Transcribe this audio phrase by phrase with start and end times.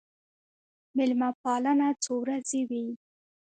[0.97, 2.85] مېلمه پالنه څو ورځې وي.